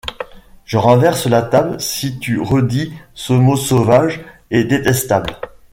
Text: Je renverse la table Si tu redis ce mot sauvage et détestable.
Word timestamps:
Je 0.65 0.77
renverse 0.77 1.27
la 1.27 1.43
table 1.43 1.79
Si 1.79 2.17
tu 2.17 2.39
redis 2.41 2.91
ce 3.13 3.33
mot 3.33 3.55
sauvage 3.55 4.21
et 4.49 4.63
détestable. 4.63 5.37